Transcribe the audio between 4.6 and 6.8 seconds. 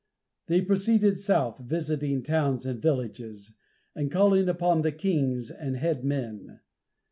the kings and head men.